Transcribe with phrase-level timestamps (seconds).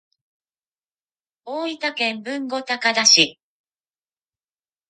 [1.45, 3.39] 大分県豊後高田市